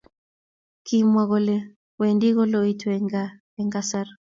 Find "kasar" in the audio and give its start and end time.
3.73-4.07